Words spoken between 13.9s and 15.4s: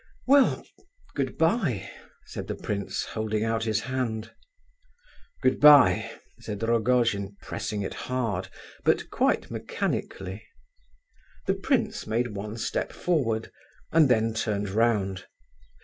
and then turned round.